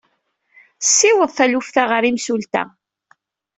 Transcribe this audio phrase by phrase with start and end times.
[0.95, 2.63] Siweḍ taluft-a ɣer imsulta.